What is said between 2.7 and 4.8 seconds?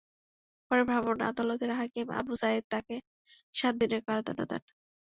তাঁকে সাত দিনের কারাদণ্ড দেন।